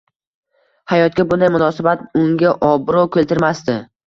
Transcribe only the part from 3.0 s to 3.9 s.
keltirmasdi.